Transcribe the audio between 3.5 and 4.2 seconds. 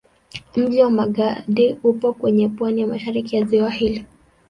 hili.